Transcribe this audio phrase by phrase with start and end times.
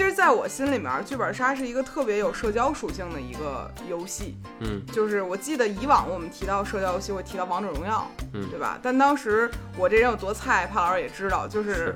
[0.00, 4.34] 其实，在我心里面，剧本杀是一个特别有社交属性的一个游戏。
[4.60, 8.78] 嗯就是我记得以往我们提到社交游戏会提到王者荣耀，嗯对吧？
[8.82, 11.94] 但当时我这人有多菜，帕老师也知道，就是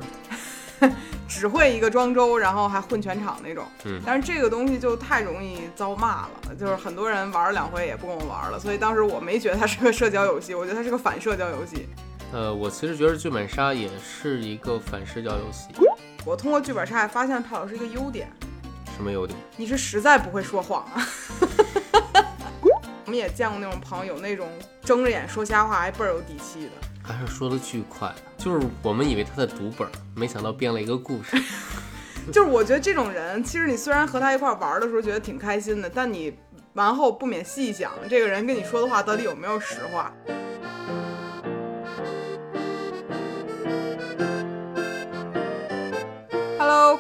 [1.27, 3.64] 只会一个庄周，然后还混全场那种。
[3.87, 11.88] 嗯但是这个东西就太容易遭骂了，就是很多人玩了两回也不跟我玩了，所以当时我没觉得它是个社交游戏，我觉得它是个反社交游戏。
[12.34, 15.68] 呃，我其实觉得剧本杀也是一个反社交游戏。
[16.25, 18.30] 我通过剧本杀也发现潘老师一个优点，
[18.96, 19.38] 什么优点？
[19.56, 21.06] 你是实在不会说谎啊。
[23.05, 24.48] 我们也见过那种朋友，有那种
[24.82, 26.70] 睁着眼说瞎话还倍儿有底气的。
[27.02, 31.37] 还是说的巨快，就是我们以为他在读本儿，没想到编了一个故事。
[32.32, 36.34] 就是我觉得这种人，其实你虽然和他一块玩的时候觉得挺开心的，但你
[36.73, 40.10] 完后不免细想，这个人跟你说的话到底有没有实话。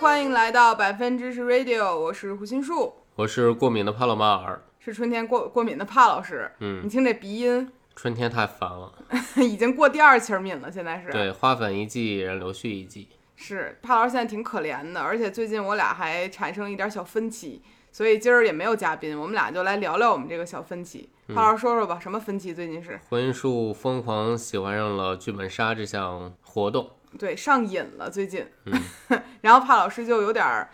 [0.04, 4.62] 欢迎来到百分之十 Radio，我是胡心树，我是过敏的帕洛马尔。
[4.78, 6.52] 是春天过过敏的帕老师。
[6.58, 8.92] 嗯你嗯，听这鼻音，春天太烦了。
[9.42, 11.10] 已经过第二期儿敏了，现在是。
[11.10, 13.08] 对，花粉一季，人流絮一季。
[13.34, 21.08] 是帕老师现在挺可怜的，而且最近我俩还产生一点小分歧，所以今儿也没有嘉宾，我们俩就来聊聊我们这个小分歧。
[21.34, 22.52] 帕老师说说吧，什么分歧？
[22.52, 26.90] 最近是婚姻树疯狂喜欢上了剧本杀这项活动。
[27.18, 28.80] 对上瘾了，最近，嗯
[29.42, 30.68] 然后帕老师就有点儿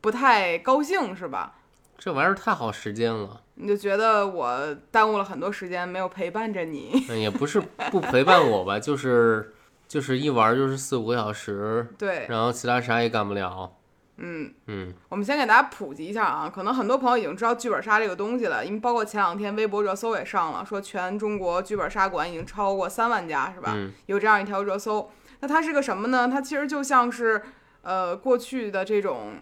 [0.00, 1.54] 不太高兴，是吧？
[1.98, 3.42] 这玩意儿太耗时间了。
[3.56, 7.04] 你就觉得我耽误了很多时间，没有陪伴着你。
[7.10, 9.52] 嗯，也不是不陪伴我吧，就是
[9.86, 13.76] 就是一玩就是四五个小时，对，然后其他啥也干不了。
[14.22, 23.72] 嗯，嗯，我们先给大家普及一下啊，可能很多朋友已经知道剧本杀这个东西了，因为包括前两天微博热搜也上了，说全中国剧本杀馆已经超过三万家，是吧？
[23.74, 25.10] 嗯有这样一条热搜。
[25.40, 26.28] 那它是个什么呢？
[26.28, 27.42] 它其实就像是
[27.82, 29.32] 呃过去的这种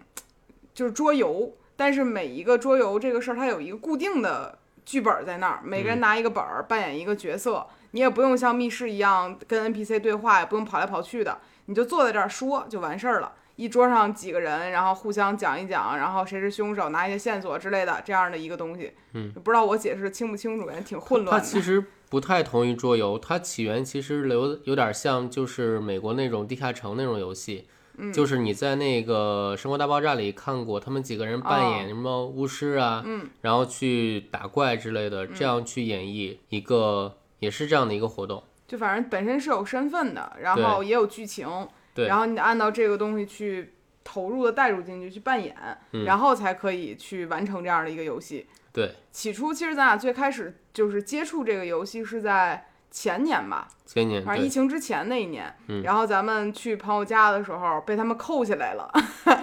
[0.72, 13.32] 就是桌游，但是每一个桌游这个事儿它有一个固定的剧本在那儿，每个人嗯拿一个本儿扮演一个角色，你也不用像密室一样跟 NPC 对话，也不用跑来跑去的，你就坐在这儿说就完事儿了。
[13.56, 18.92] 一桌上几个人，然后互相讲一讲，然后谁是凶手，拿一些线索之类的，这样的一个东西。
[19.14, 21.44] 嗯，不知道我解释清不清楚，感觉挺混乱的。
[21.44, 27.66] 其实不太同于桌游，它起源其实有有点像就是美国那种地下城那种游戏。
[28.00, 38.40] 嗯就是你在那个《生活大爆炸》里看过，他们几个人扮演什么巫师啊，嗯然后去打怪之类的，这样去演绎一个，也是这样的一个活动。
[38.68, 41.48] 就反正本身是有身份的，然后也有剧情，
[41.92, 43.72] 对然后你得按照这个东西去
[44.04, 45.56] 投入的带入进去去扮演，
[45.90, 48.46] 嗯然后才可以去完成这样的一个游戏。
[48.72, 58.90] 对，起初其实咱俩最开始就是接触这个游戏是在前年吧，前年反正疫情之前那一年，嗯然后咱们去朋友家的时候被他们扣下来了。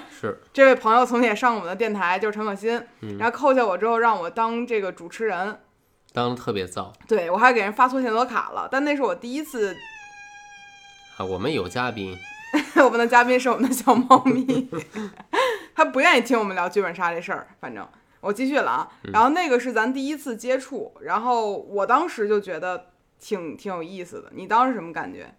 [0.10, 5.60] 是， 这位朋友曾经也上过我们的电台，就是陈可辛，嗯然后扣下我之后让我当这个主持人，
[6.14, 9.76] 当的特别燥对我还给人发错线索卡了，但那是我第一次
[11.18, 11.26] 啊。
[11.26, 12.18] 我们有嘉宾，
[12.84, 14.70] 我们的嘉宾是我们的小猫咪，
[15.76, 17.48] 他不愿意听我们聊剧本杀这事儿。
[17.60, 17.88] 反正
[18.26, 22.88] 我继续了啊，然后那个是咱第一次接触，然后我当时就觉得
[23.20, 24.32] 挺挺有意思的。
[24.34, 25.34] 你当时什么感觉？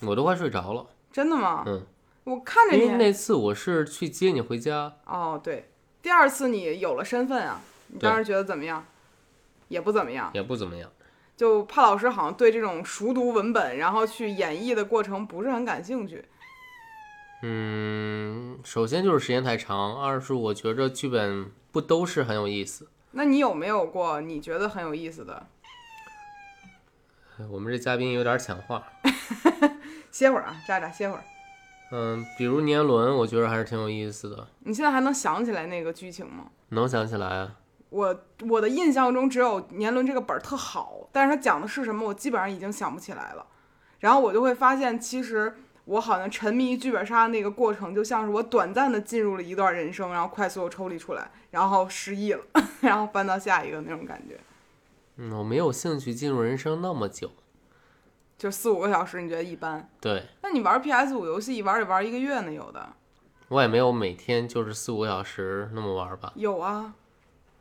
[0.00, 0.86] 我都快睡着了。
[1.12, 1.62] 真的吗？
[1.66, 1.84] 嗯，
[2.24, 5.70] 我看着你因为那次我是去接你回家，哦，对，
[6.00, 8.82] 第二次你有了身份啊，你当时觉得怎么样？
[9.68, 10.30] 也不怎么样。
[10.32, 10.90] 也不怎么样。
[11.36, 16.24] 就帕老师好像对这种熟读文本，然后去演绎的过程不是很感兴趣。
[17.42, 22.86] 嗯，首先就是时间太长，二是我觉着剧本不都是很有意思。
[23.12, 25.46] 那你有没有过你觉得很有意思的？
[27.50, 28.86] 我们这嘉宾有点抢话，
[30.12, 31.24] 歇会儿啊，渣渣歇会儿。
[31.90, 36.46] 嗯，比如年轮，我觉得还是挺有意思的，你现在还能想起来那个剧情吗？
[36.68, 37.56] 能想起来啊。
[37.90, 43.46] 我我的印象中只有年轮这个本儿特好，但是它讲的是什么，我基本上已经想不起来了。
[43.98, 52.44] 然后我就会发现，其实我好像沉迷于剧本杀的那个过程，就像是我短暂的进入了一段人生，然后快速又抽离出来，然后失忆了，
[52.80, 54.38] 然后翻到下一个那种感觉。
[55.16, 57.30] 嗯，我没有兴趣进入人生那么久。
[58.38, 59.88] 就四五个小时，你觉得一般？
[60.00, 62.94] 对那你玩 PS 五游戏玩也玩一个月呢，有的
[63.48, 66.94] 我也没有每天就是四五个小时那么玩吧，有啊。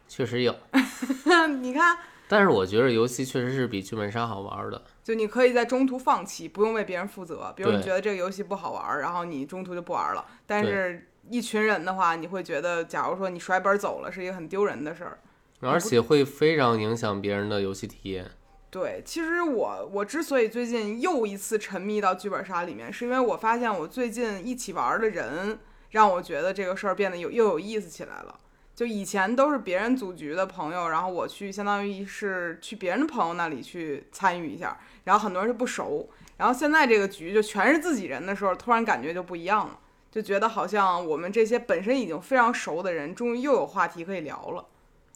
[0.07, 0.55] 确实有。
[1.61, 1.97] 你看，
[2.31, 4.81] 但是我觉得游戏确实是比剧本杀好玩的。
[5.03, 7.53] 就你可以在中途放弃，不用为别人负责。
[7.57, 10.25] 比如你觉得这个游戏不好玩，然后你中途就不玩了。
[10.47, 15.19] 但是一群人的话，你会觉得，假如说你甩本走了，是一个很丢人的事儿。
[15.59, 18.31] 而且会非常影响别人的游戏体验。
[18.69, 28.39] 对，其实我我之所以最近又一次沉迷到剧本杀里面，是因为我发现我最近一起玩的人，让我觉得这个事儿变得有又有意思起来了。
[28.81, 39.77] 就以前都是别人组局的朋友，然后我去相当于是去别人的朋友那里去参与一下，然后很多人就不熟，然后现在这个局就全是自己人的时候，突然感觉就不一样了，
[40.09, 44.65] 就觉得好像我们这些本身已经非常熟的人，终于又有话题可以聊了。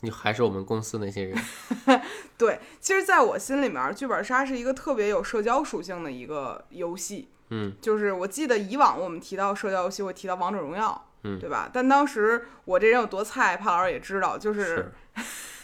[0.01, 1.35] 你还是我们公司那些人，
[2.37, 7.29] 对，其实在我心里面，剧本杀是一个特别有社交属性的一个游戏。
[7.49, 11.69] 嗯，就是我记得以往我们提到社交游戏，会提到王者荣耀，嗯对吧？
[11.73, 14.91] 但当时我这人有多菜，帕老师也知道，就是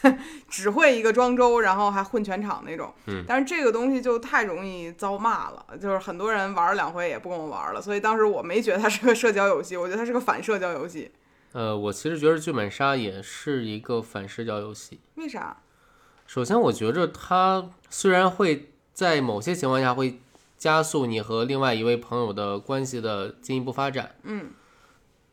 [0.01, 0.17] 是
[0.49, 2.91] 只会一个庄周，然后还混全场那种。
[3.05, 11.11] 嗯但是这个东西就太容易遭骂了，就是很多人玩了两回也不跟我玩了，所以当时我没觉得它是个社交游戏，我觉得它是个反社交游戏。
[11.53, 14.99] 呃，我其实觉得剧本杀也是一个反社交游戏。
[15.15, 15.57] 为啥？
[16.25, 20.19] 首先，我觉着它虽然会在某些情况下会
[20.57, 24.51] 加速你和另外一位朋友的关系的进一步发展，嗯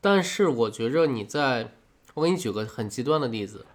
[0.00, 1.72] 但是我觉着你在，
[2.14, 3.66] 我给你举个很极端的例子，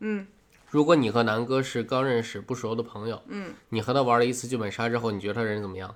[0.00, 0.26] 嗯
[0.70, 5.94] 如果你和南哥是刚认识不熟的朋友，嗯，你和他玩了一次剧本杀之后，你觉得他人怎么样？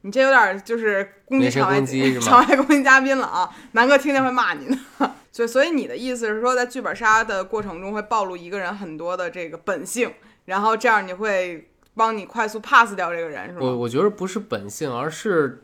[0.00, 1.80] 你这有点就是攻击场外
[2.20, 3.48] 场外攻击嘉宾了啊！
[3.72, 4.76] 南哥听见会骂你的。
[5.32, 10.12] 所以，所以你的意思是说，在剧本杀的过程中会暴露一个人很多的这个本性，
[10.44, 13.60] 然后这样你会帮你快速 pass 掉这个人，是吗？
[13.62, 15.62] 我我觉得不是本性，而是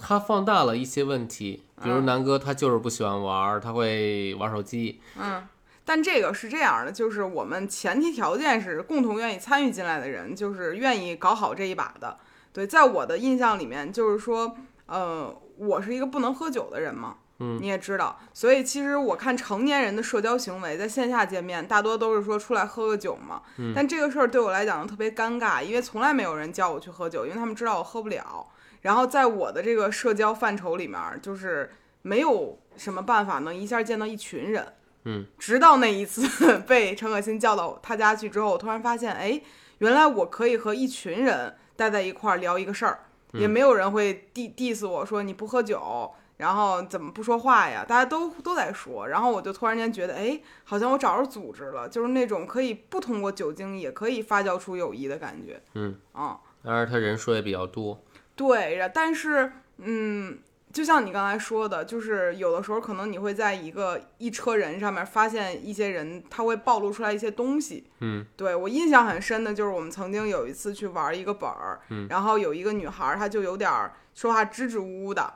[0.00, 5.46] 他放大了一些问题，比如嗯南哥他就是不喜欢玩儿，他会玩手机，嗯，
[5.84, 12.18] 但这个是这样的，就是我们前提条件是共同愿意参与进来的人，就是愿意搞好这一把的。
[12.52, 14.56] 对，在我的印象里面，就是说，
[14.86, 23.42] 呃，我是一个不能喝酒的人嘛，嗯，你也知道，所以其实我看成年人的社交行为，在线下见面，大多都是说出来喝个酒嘛。
[23.58, 28.46] 嗯但这个事儿对我来讲特别尴尬，因为从来没有人叫我去喝酒，因为他们知道我喝不了。
[28.82, 31.70] 然后在我的这个社交范畴里面，就是
[32.02, 34.74] 没有什么办法能一下见到一群人。
[35.04, 39.40] 嗯，直到那一次 被陈可辛叫到他家去之后，我突然发现，哎，
[39.78, 42.98] 原来我可以和一群人待在一块儿聊一个事儿，
[43.32, 47.84] 也没有人会 diss diss 我说你不喝酒，然后怎么不说话呀？
[47.88, 55.62] 大家都都在说，然后我就突然间觉得，哎，好像我找着组织了，就是那种可以不通过酒精也可以发酵出友谊的感觉。
[55.74, 58.02] 嗯啊，当然他人数也比较多，
[58.38, 60.38] 对，然但是，嗯，
[60.72, 67.90] 就像你刚才说的，就是有的时候可能你会在一个一车人上面发现一些人，他会暴露出来一些东西。
[68.00, 75.34] 嗯，对我印象很深的就是我们曾经有一次去玩一个本儿，嗯然后有一个女孩，她就有点儿说话支支吾吾的。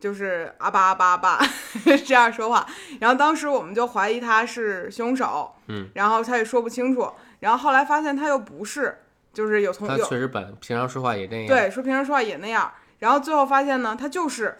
[0.00, 1.40] 就是阿巴阿巴阿巴
[2.04, 2.66] 这样说话，
[3.00, 7.10] 然后当时我们就怀疑她是凶手，嗯，然后她也说不清楚，
[7.40, 8.98] 然后后来发现她又不是，
[9.34, 14.56] 就是有从有他确实本平常说话也那样，对，说平常说话也那样，然后最后发现呢，他就是，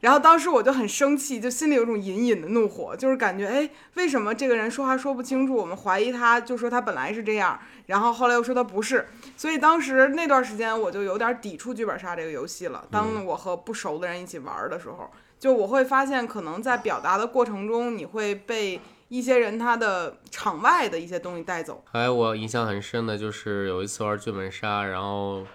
[0.00, 5.54] 然后当时我就很生气，就心里有种隐隐的怒火，就是感觉哎，为什么这个人说话说不清楚？
[5.54, 12.84] 我们怀疑他，就说他本来是这样，然后后来又说他不是，所以当时那段时间我就有点抵触剧本杀这个游戏了。
[12.90, 21.84] 当我和不熟的人一起玩的时候，就我会发现，可能在表达的过程中，你会被一些人他的场外的一些东西带走。
[21.90, 25.46] 还有我印象很深的就是有一次玩剧本杀，然后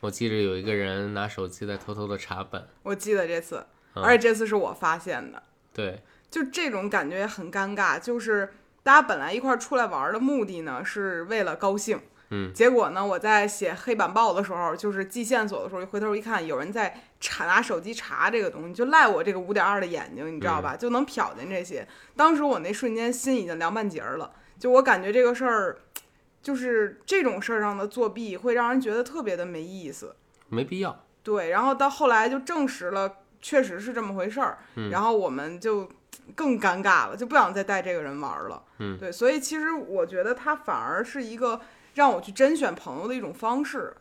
[0.00, 3.64] 我记着有一个人拿手机在偷偷的查本，我记得这次，
[3.94, 5.42] 嗯而且这次是我发现的。
[5.72, 8.52] 对，就这种感觉也很尴尬，就是
[8.82, 12.00] 大家本来一块儿出来玩儿的目的呢，是为了高兴。
[12.30, 20.76] 嗯结果呢，我在写黑板报的时候，就是记线索的时候，回头一看，有人在查拿手机查这个东西，就赖我这个五点二的眼睛，你知道吧？
[20.76, 21.86] 就能瞟见这些。
[22.16, 25.78] 当时我那瞬间心已经凉半截儿了，就我感觉这个事儿，
[26.42, 30.16] 就是这种事儿上的作弊，会让人觉得特别的没意思。
[30.48, 31.04] 没必要。
[31.22, 34.58] 对，然后到后来就证实了，确实是这么回事儿。
[34.76, 35.88] 嗯然后我们就
[36.34, 38.62] 更尴尬了，就不想再带这个人玩儿了。
[38.78, 41.60] 嗯对，所以其实我觉得他反而是一个
[41.96, 43.96] 让我去甄选朋友的一种方式。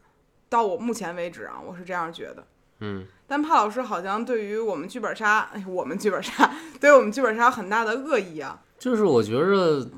[0.49, 2.45] 到我目前为止啊，我是这样觉得。
[2.79, 8.61] 嗯，但帕老师好像对于我们剧本杀，哎，我们剧本杀对我们剧本杀有很大的恶意啊。
[8.77, 9.89] 就是我觉着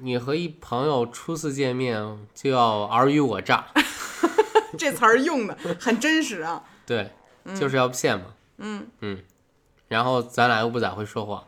[0.00, 3.66] 你和一朋友初次见面就要尔虞我诈，
[4.78, 6.64] 这词儿用的很真实啊。
[6.86, 7.12] 对，
[7.54, 8.26] 就是要骗嘛。
[8.56, 9.22] 嗯嗯，
[9.88, 11.44] 然后咱俩又不咋会说谎，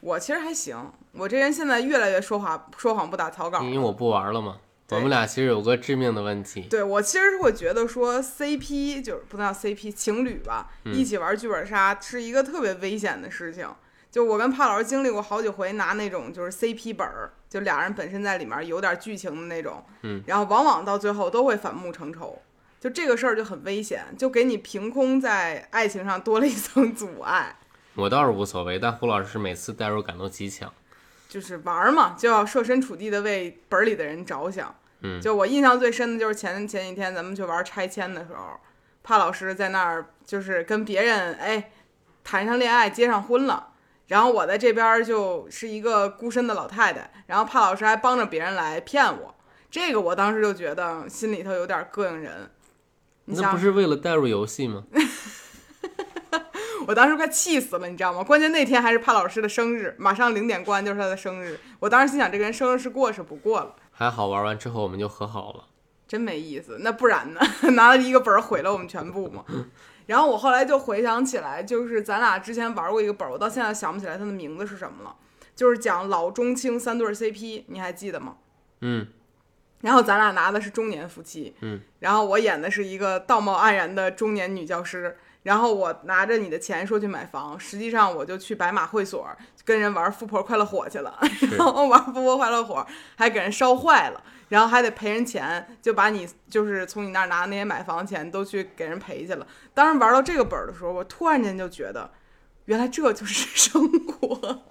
[0.00, 3.60] 我其实还行，我这人现在越来越说话说谎不打草稿。
[3.60, 4.56] 因为我不玩了嘛。
[4.88, 13.68] 对我们俩其实有个致命的问题，对我其实是会觉得说 CP 就是不能叫 CP 情侣吧，嗯一起玩剧本杀是一个特别危险的事情。
[14.12, 22.40] 就我跟帕老师经历过好几回拿那种就是 CP 本儿，就俩人本身在里面有点剧情的那种，嗯，然后往往到最后都会反目成仇。
[22.80, 27.56] 就这个事儿就很危险，就给你凭空在爱情上多了一层 阻碍。
[27.94, 30.72] 我倒是无所谓，但胡老师每次代入感都极强。
[31.28, 34.74] 就是玩儿嘛，就要设身处地的为本儿里的人着想。
[35.02, 38.58] 嗯就我印象最深的就是前前几天咱们去玩拆迁的时候，
[39.02, 41.70] 帕老师在那儿就是跟别人哎
[42.24, 43.68] 谈上恋爱，结上婚了。
[44.06, 49.34] 然后我在这边就是一个孤身的老太太，然后帕老师还帮着别人来骗我，
[49.70, 52.50] 这个我当时就觉得心里头有点膈应人。
[53.26, 54.84] 你想那不，是为了代入游戏吗？
[56.86, 58.22] 我当时快气死了，你知道吗？
[58.22, 61.58] 关键那天还是帕老师的生日，马上零点过完就是他的生日。
[61.80, 63.74] 我当时心想，这个人生日是过是不过了。
[63.90, 65.64] 还好玩完之后我们就和好了。
[66.06, 66.78] 真没意思。
[66.80, 67.40] 那不然呢？
[67.74, 69.44] 拿了一个本儿毁了我们全部嘛。
[70.06, 75.16] 然后我后来就回想起来，就是咱俩之前玩过一个本儿，我到现在想不起来它的名字是什么了，
[75.56, 78.36] 就是讲老中青三对儿 CP，你还记得吗？
[78.82, 79.08] 嗯，
[79.80, 85.16] 然后咱俩拿的是中年夫妻，嗯，然后我演的是一个道貌岸然的中年女教师，
[85.46, 89.24] 然后我拿着你的钱说去买房，实际上我就去白马会所
[89.64, 91.16] 跟人玩富婆快乐火去了，
[91.56, 92.84] 然后玩富婆快乐火
[93.14, 99.46] 还给人烧坏了，然后还得赔人钱，就把你就是从你那儿拿的那些买房钱都去给人赔去了。
[99.72, 102.10] 当时玩到这个本儿的时候，我突然间就觉得，
[102.64, 104.64] 原来这就是 生活。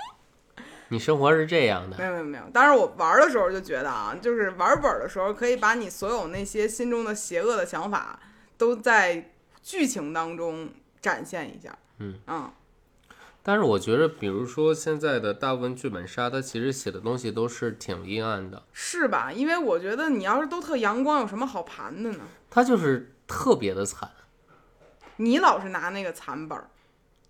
[0.90, 2.04] 你生活是这样的没。
[2.04, 8.20] 有没有没有，当时我玩的时候就觉得啊，就是玩本儿的时候，可以把你所有那些心中的邪恶的想法，
[8.58, 9.32] 都在
[9.66, 10.70] 剧情当中
[11.02, 11.76] 展现一下。
[11.98, 12.52] 嗯嗯，
[13.42, 19.32] 但是我觉得，比如说现在的大部分剧本杀，它其实写的东西都是挺阴暗的，是吧？
[19.32, 22.20] 因为我觉得你要是都特阳光，有什么好盘的呢？
[22.52, 24.12] 它就是特别的惨。
[25.16, 26.70] 你老是拿那个残本儿。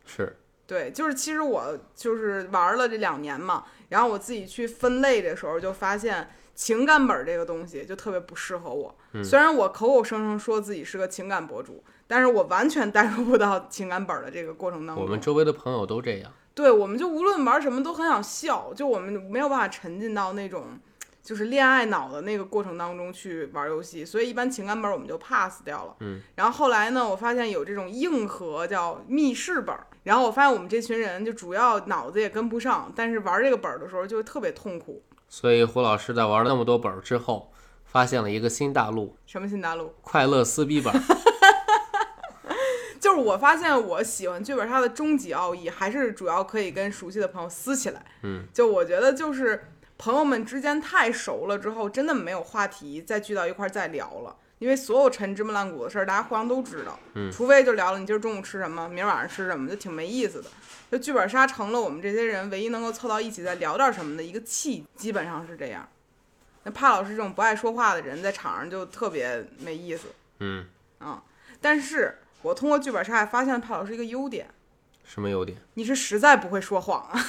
[0.06, 0.36] 是，
[0.68, 8.94] 对，就是其实我就是玩了这两年嘛，然后我自己去分类的时候，就发现情感本儿这个东西就特别不适合我。
[9.24, 15.04] 虽然我口口声声说自己是个情感博主，但是我完全带入不到情感本儿的这个过程当中。
[15.04, 16.32] 我们周围的朋友都这样。
[16.54, 20.80] 对，我们就无论玩什么都很想笑，就我们没有办法沉浸到那种
[21.22, 25.96] 就是恋爱脑的那个过程当中去玩游戏，所以一般情感本儿我们就 pass 掉了。
[26.00, 35.02] 嗯，然后后来呢，我发现有这种硬核叫密室本儿，然后我发现我们这群人就主要脑子也跟不上，但是玩这个本儿的时候就特别痛苦。
[35.28, 37.52] 所以胡老师在玩了那么多本儿之后，
[37.84, 41.00] 发现了一个新大陆什么新大陆？——快乐撕逼本儿。
[43.06, 48.04] 就是我发现我喜欢剧本杀的终极奥义，还是主要可以跟熟悉的朋友撕起来。
[48.24, 54.36] 嗯，就我觉得就是朋友们之间太熟了之后，真的没有话题再聚到一块儿再聊了。
[54.58, 60.50] 因为所有陈芝麻烂谷的事儿，大家互相都知道，嗯除非就聊了你今儿中午吃什么，明儿晚上吃什么，就挺没意思的。
[60.92, 65.88] 就剧本杀成了我们这些人唯一能够凑到一起再聊点什么的一个契机，基本上是这样。
[66.64, 70.08] 那帕老师这种不爱说话的人，在场上就特别没意思。
[70.40, 70.66] 嗯，
[71.62, 74.48] 但是我通过剧本杀也发现帕老师一个优点，
[75.04, 75.58] 什么优点？
[75.74, 77.20] 你是实在不会说谎啊！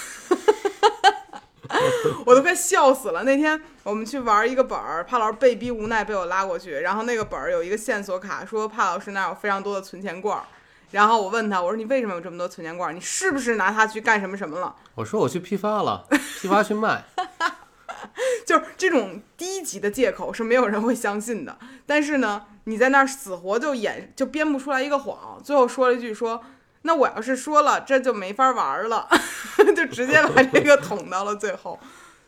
[2.26, 3.24] 我都快笑死了。
[3.24, 10.44] 那天我们去玩一个本儿，帕老师被逼无奈被我拉过去，然后那个本儿有一个线索卡，说帕老师那儿有非常多的存钱罐儿。
[10.90, 12.92] 然后我问他，我说你为什么有这么多存钱罐儿？
[12.92, 14.76] 你是不是拿它去干什么什么了？
[14.96, 16.06] 我说我去批发了，
[16.42, 17.04] 批发去卖。
[18.44, 21.58] 就是这种低级的借口是没有人会相信的。
[21.86, 26.42] 但是呢，你在那儿死活就演就编不出来一个谎，最后说了一句说，
[26.82, 29.08] 那我要是说了，这就没法玩了，
[29.76, 31.78] 就直接把这个捅到了最后。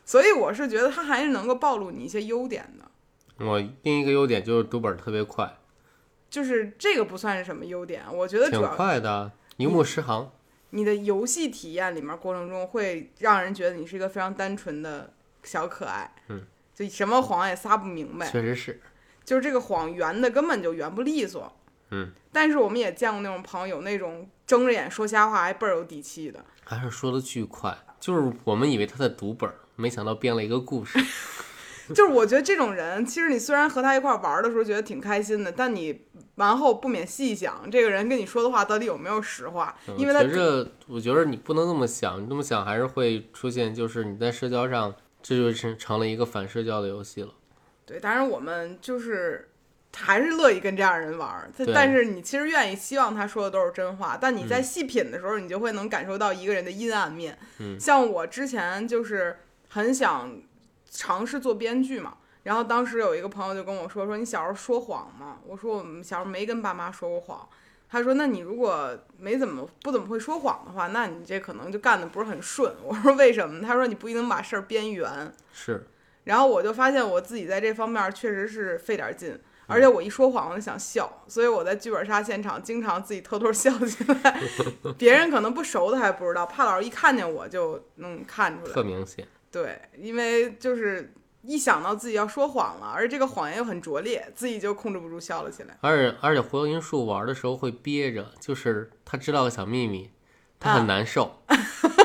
[0.05, 5.59] 所以我是觉得他还是能够暴露你一些优点的，我另一个优点就是读本儿特别快，
[6.31, 10.31] 就是这个不算是什么优点，我觉得挺快的，一目十行。
[10.71, 16.43] 你的游戏体验里面过程中会让人觉得你是一个非常单纯的小可爱，嗯，
[16.75, 18.81] 就什么谎也撒不明白，确实是。
[19.29, 21.53] 就是这个谎圆的根本就圆不利索。
[21.91, 26.43] 嗯，但是我们也见过那种朋友，有那种睁着眼说瞎话还倍儿有底气的。
[26.65, 30.99] 还是说的巨快，就是我们以为他在读本，没想到编了一个故事。
[31.95, 36.07] 就是我觉得这种人，其实你虽然和他一块玩的时候觉得挺开心的，但你
[36.37, 39.77] 完后不免细想，这个人跟你说的话到底有没有实话？
[39.99, 47.33] 因为他我觉着，我觉得你不能那么想，你这么想还是会出现，就是你在社交上，这就是成了一个反社交的游戏了。
[47.89, 49.49] 对，当然我们就是
[49.97, 57.37] 还是乐意跟这样的人玩儿，但但是你其实愿意希望他说的都是真话，但你在嗯细品的时候，你就会能感受到一个人的阴暗面。
[57.59, 59.39] 嗯像我之前就是
[59.71, 60.39] 很想
[60.91, 62.19] 尝试做编剧嘛。
[62.45, 67.47] 然后当时有一个朋友就跟我说：“说你小时候说谎吗？”我说：“我们小时候没跟爸妈说过谎。”
[67.91, 75.87] 他说：“那你如果没怎么不怎么会说谎的话，那你这可能就干的不是很顺。”我说：“为什么？”他说：“你不一定能把事儿编圆。”是，
[76.29, 79.35] 然后我就发现我自己在这方面确实是费点劲，
[79.67, 84.41] 而且我一说谎我就想笑，所以我在剧本杀现场经常自己偷偷笑起来，
[84.99, 88.73] 别人可能不熟的还不知道，怕老师一看见我就能看出来。
[88.75, 89.27] 特明显。
[89.51, 95.79] 对，因为就是一想到自己要说谎了，而这个谎言又很拙劣，自己就控制不住笑了起来。
[95.81, 100.11] 而且而且回音树玩的时候会憋着，就是他知道个小秘密，
[100.61, 101.41] 他很难受，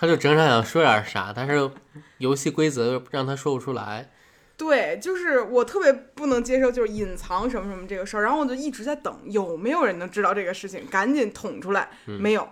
[0.00, 1.70] 他就整场想说点啥，但是
[2.16, 4.10] 游戏规则让他说不出来。
[4.56, 11.90] 对，就是我特别不能接受，就是隐藏什么什么这个事儿，然后我就一直在等，有没有人能知道这个事情，赶紧捅出来。
[12.06, 12.48] 没有，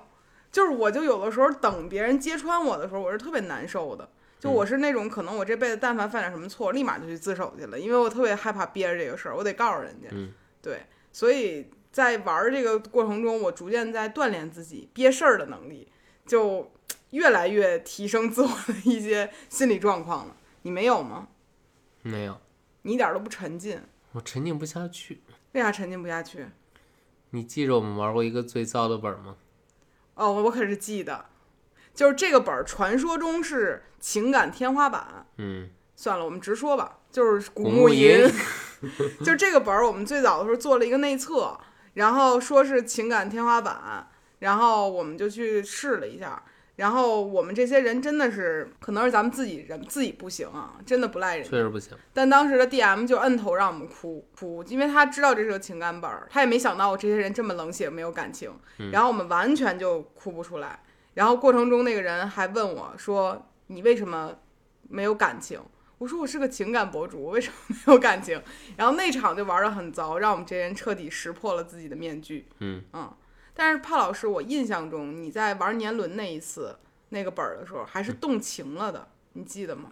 [0.53, 4.07] 就是我就有的时候等别人揭穿我的时候，我是特别难受的。
[4.39, 10.09] 就我是那种可能我这辈子但凡犯点什么错，立马就去自首去了，因为我特别害怕憋着这个事儿，我得告诉人家。
[10.13, 15.89] 嗯，对，所以在玩这个过程中，我逐渐在锻炼自己憋事儿的能力，
[16.27, 16.71] 就
[17.11, 20.37] 越来越提升自我的一些心理状况了。
[20.63, 21.29] 你没有吗？
[22.03, 22.41] 没有，
[22.83, 23.81] 你一点都不沉浸，
[24.13, 25.23] 我沉浸不下去。
[25.53, 26.47] 为啥沉浸不下去？
[27.31, 29.37] 你记着我们玩过一个最糟的本吗？
[30.15, 31.27] 哦，我可是记得，
[31.95, 35.27] 就是这个本儿，传说中是情感天花板。
[35.37, 38.19] 嗯，算了，我们直说吧，就是古墓吟
[39.25, 41.59] 就这个本儿，我们最早的时候做了一个内测，
[41.95, 44.09] 然后说是情感天花板，
[44.41, 46.43] 然后我们就去试了一下。
[46.79, 51.93] 然后我们这些人真的是，可能是咱们自己人自己不行啊，真的不赖人确实不行。
[52.13, 58.53] 但当时的 DM 就摁头让我们哭哭，因为他知道这是个情感本儿，他也没想到我这些人这么冷血没有感情，
[58.93, 60.81] 然后我们完全就哭不出来。
[61.15, 64.37] 然后过程中那个人还问我说：“你为什么
[64.89, 65.61] 没有感情？”
[65.99, 68.41] 我说：“我是个情感博主，我为什么没有感情？”
[68.79, 72.47] 然后那场就玩的很糟，让我们这些人彻底识破了自己的面具。
[72.61, 73.13] 嗯嗯，
[73.59, 79.91] 但是帕老师，我印象中你在玩年轮那一次那个本儿的时候，还是动情了的，你记得吗？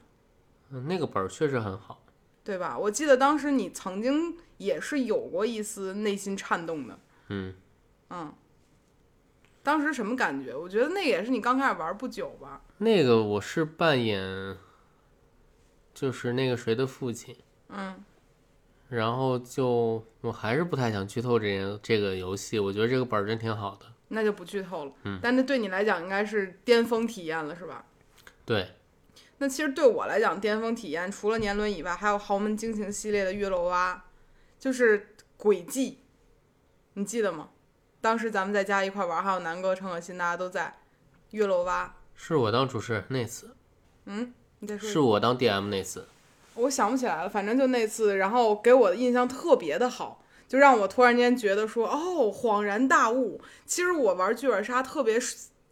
[0.71, 2.01] 嗯那个本儿确实很好。
[2.45, 2.79] 对吧？
[2.79, 6.97] 我记得当时你曾经也是有过一丝内心颤动的，
[7.31, 7.55] 嗯，
[8.11, 8.33] 嗯。
[9.65, 10.55] 当时什么感觉？
[10.55, 12.63] 我觉得那也是你刚开始玩不久吧？
[12.79, 14.57] 那个我是扮演，
[15.93, 17.37] 就是那个谁的父亲，
[17.71, 18.05] 嗯，
[18.89, 23.87] 然后就我还是不太想剧透这个这个游戏，我觉得这个本儿真挺好的。
[24.09, 24.93] 那就不剧透了。
[25.03, 27.85] 嗯但这对你来讲应该是巅峰体验了，是吧？
[28.45, 28.75] 对，
[29.39, 34.05] 那其实对我来讲，巅峰体验除了年轮以外，还有豪门惊情系列的月楼蛙，
[34.61, 35.99] 就是轨迹，
[36.95, 37.49] 你记得吗？
[38.01, 40.73] 当时咱们在家一块玩，还有南哥、陈可辛，大家都在
[41.31, 41.97] 月楼蛙。
[42.15, 43.57] 是我当主持人那次，
[44.05, 46.07] 嗯，你再说是我当 DM 那次。
[46.57, 53.41] 我想不起来了，反正就那次，然后给我的印象特别的好，就让我突然间觉得说，哦，恍然大悟。
[53.65, 55.19] 其实我玩剧本杀特别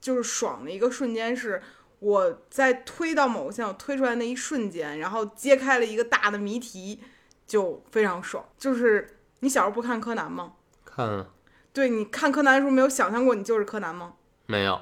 [0.00, 1.62] 就是爽的一个瞬间是，
[2.00, 7.00] 我在推到某个线，我推出来那一瞬间，然后揭开了一个大的谜题，
[7.46, 8.44] 就非常爽。
[8.58, 10.52] 就是你小时候不看柯南吗？
[10.84, 11.30] 看了
[11.72, 14.14] 对，你看柯南的时候没有想象过你就是柯南吗？
[14.46, 14.80] 没有？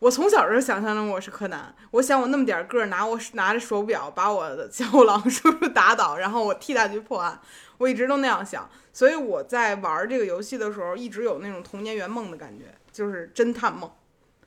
[0.00, 7.38] 我从小就想象中我是柯南，我想我那么点个儿，拿我拿着手表把我的小五郎叔叔打倒，然后我替他去破案，
[7.76, 8.68] 我一直都那样想。
[8.94, 13.90] 所以我在玩这个游戏的时候，一直有那种童年圆梦的感觉，就是侦探梦。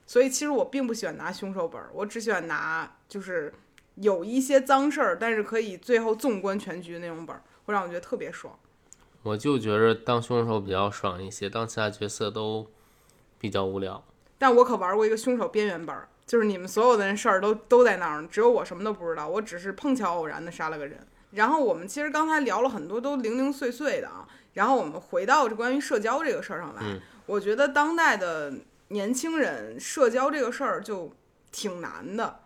[0.07, 3.53] 所以其实我并不喜欢拿凶手本儿，我只喜欢拿就是
[3.95, 8.57] 有一些脏事儿，但是可以最后纵观全局那种本儿，会让我觉得特别爽。
[9.21, 12.67] 我就觉着当凶手比较爽一些，当其他角色都
[13.37, 14.03] 比较无聊。
[14.43, 20.99] 但我可玩过一个凶手边缘本儿，就是你们所有的人事儿都都在那儿，只有我什么都不知道，我只是碰巧偶然的杀了个人。
[21.32, 28.53] 然后我们其实刚才聊了很多都零零碎碎的啊，然后我们回到这关于社交这个事儿上来，嗯我觉得当代的
[28.89, 31.10] 年轻人社交这个事儿就
[31.49, 32.41] 挺难的。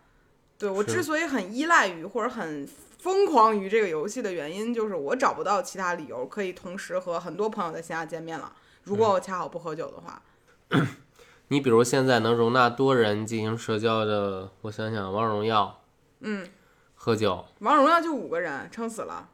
[0.56, 2.64] 对我之所以很依赖于或者很
[3.00, 8.52] 疯狂于这个游戏的原因，就是我找不到其他理由可以同时和很多朋友在线下见面了。
[8.84, 10.22] 如果我恰好不喝酒的话，
[11.48, 15.82] 你比如现在能容纳多人进行社交的，我想想，王者荣耀
[16.20, 16.46] 嗯，
[16.94, 19.28] 喝酒王者荣耀就五个人，撑死了。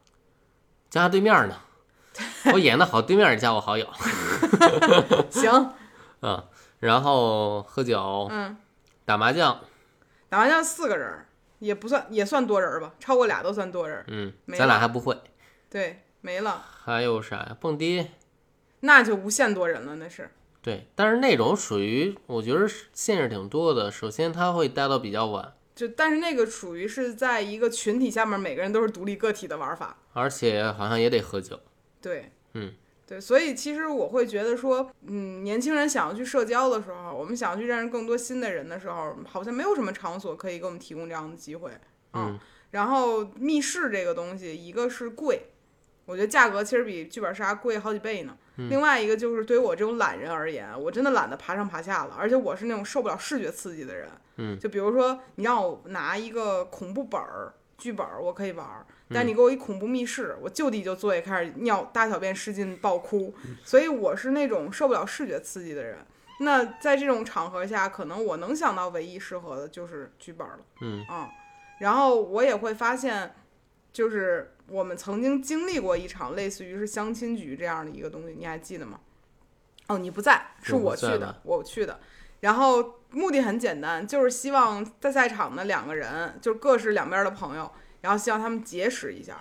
[0.88, 1.56] 加对面呢，
[2.54, 3.88] 我演的好，对面也加我好友
[5.28, 5.74] 行，
[6.22, 6.44] 嗯，
[6.78, 8.56] 然后喝酒、嗯，
[9.04, 9.60] 打麻将，
[10.28, 11.26] 打麻将四个人
[11.58, 14.04] 也不算，也算多人吧，超过俩都算多人。
[14.06, 15.20] 嗯，没咱俩还不会，
[15.68, 17.56] 对，没了，还有啥呀？
[17.60, 18.06] 蹦迪，
[18.80, 20.30] 那就无限多人了，那是。
[20.64, 23.90] 对，但是那种属于我觉得是限制挺多的。
[23.90, 29.98] 首先，他会待到比较晚，就但是那个属于是在一个群体下面，每个人都是独立个体的玩法。
[30.14, 31.60] 而且好像也得喝酒。
[32.00, 32.72] 对，嗯，
[33.06, 41.72] 对，所以其实我会觉得说，嗯，年轻人想要去社交的时候，我们想要去认识更多新的人的时候，好像没有什么场所可以给我们提供这样的机会。
[42.14, 42.38] 嗯，
[42.70, 45.42] 然后密室这个东西，一个是贵，
[46.06, 48.34] 我觉得价格其实比剧本杀贵好几倍呢。
[48.56, 54.08] 另外一个就是对于我这种懒人而言，我真的懒得爬上爬下了，而且我是那种受不了视觉刺激的人。
[54.36, 63.34] 嗯，就比如说你让我拿一个恐怖本儿剧本儿，我可以玩儿，但你给我一恐怖密室，我就地就坐下开始尿大小便失禁爆哭。
[63.64, 65.98] 所以我是那种受不了视觉刺激的人。
[66.40, 70.58] 那在这种场合下，可能我能想到唯一适合的就是剧本了。
[70.80, 71.28] 嗯啊，
[71.78, 73.34] 然后我也会发现，
[73.92, 79.00] 就是我们曾经经历过一场类似于是相亲局这样的一个东西，你还记得吗？
[79.88, 82.00] 哦，你不在，是我去的我去的。
[82.40, 89.38] 然后目的很简单，就是希望在赛场的两个人，就各是两边的朋友，然后希望他们结识一下。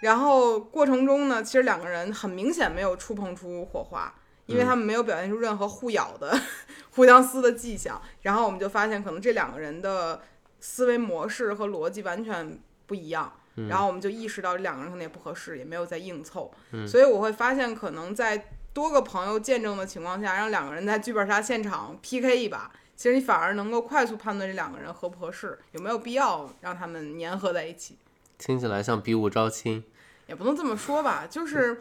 [0.00, 4.14] 然后过程中呢，其实两个人很明显没有触碰出火花，
[4.46, 6.38] 因为他们没有表现出任何互咬的、
[6.92, 8.00] 互相撕的迹象。
[8.22, 10.22] 然后我们就发现，可能这两个人的
[10.60, 13.32] 思维模式和逻辑完全不一样。
[13.68, 16.52] 然后我们就意识到这两个人可能也不合适，也没有再硬凑。
[16.86, 27.96] 所以我会发现，可能在多个朋友见证的情况下，让两个人在剧本杀现场 PK 一把，其实你反而能够快速判断这两个人合不合适，有没有必要让他们粘合在一起。
[28.38, 29.84] 听起来像比武招亲。
[30.26, 31.78] 也不能这么说吧，就是，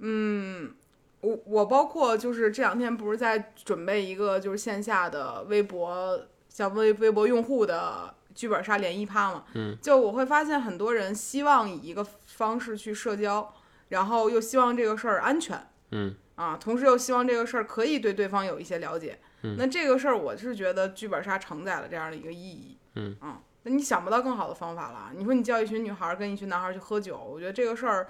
[0.00, 0.74] 嗯，
[1.22, 13.52] 我我包括就是这两天不是在准备一个就是线下的微博，像微微博用户的剧本杀联谊趴嘛，嗯，就我会发现很多人希望以一个方式去社交，
[13.88, 25.10] 然后又希望这个事儿安全，嗯啊，同时又希望这个事儿可以对对方有一些了解，嗯那这个事儿我是觉得剧本杀承载了这样的一个意义，嗯啊，那你想不到更好的方法了。
[25.16, 28.06] 你说你叫一群女孩儿跟一群男孩儿去喝酒，我觉得这个事儿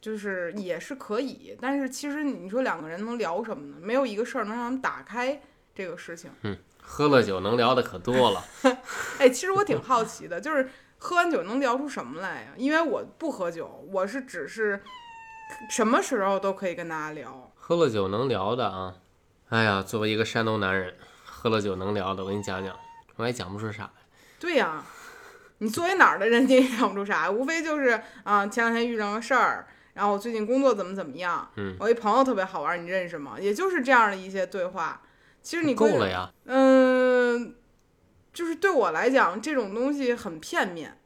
[0.00, 3.76] 就是也是可以，但是其实你说两个人能聊什么呢？
[3.80, 5.40] 没有一个事儿能让他们打开
[5.74, 6.30] 这个事情。
[6.92, 8.44] 喝了酒能聊的可多了。
[9.18, 12.48] 哎，其实我挺好奇的，就是喝完酒能聊出什么来呀？
[12.56, 14.82] 因为我不喝酒，我是只是
[15.70, 17.52] 什么时候都可以跟大家聊。
[17.54, 18.94] 喝了酒能聊的啊，
[19.50, 20.92] 哎呀，作为一个山东男人，
[21.24, 22.74] 喝了酒能聊的，我给你讲讲，
[23.16, 23.90] 我也讲不出啥来。
[24.40, 24.84] 对呀、
[25.58, 33.36] 你作为哪儿的人，你也讲不出啥， 无非就是啊、前两天遇上个事儿，然后我最近工作怎么怎么样，嗯我一朋友特别好玩，你认识吗？
[33.38, 35.00] 也就是这样的一些对话。
[35.42, 37.54] 其实你够了呀，嗯，
[38.32, 40.96] 就是对我来讲，这种东西很片面。